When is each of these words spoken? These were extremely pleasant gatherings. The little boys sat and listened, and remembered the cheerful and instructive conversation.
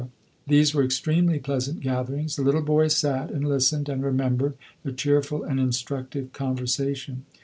These 0.47 0.73
were 0.73 0.83
extremely 0.83 1.37
pleasant 1.37 1.79
gatherings. 1.81 2.35
The 2.35 2.41
little 2.41 2.63
boys 2.63 2.95
sat 2.95 3.29
and 3.29 3.47
listened, 3.47 3.87
and 3.87 4.03
remembered 4.03 4.55
the 4.81 4.91
cheerful 4.91 5.43
and 5.43 5.59
instructive 5.59 6.33
conversation. 6.33 7.23